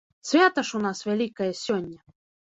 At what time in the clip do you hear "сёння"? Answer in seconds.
1.65-1.99